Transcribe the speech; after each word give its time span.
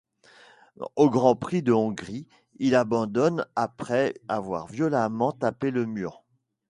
Au 0.95 1.11
Grand 1.11 1.35
Prix 1.35 1.61
de 1.61 1.71
Hongrie 1.71 2.25
il 2.57 2.73
abandonne 2.73 3.45
après 3.55 4.15
avoir 4.27 4.65
violemment 4.65 5.31
tapé 5.31 5.69
le 5.69 5.85
mur. 5.85 6.23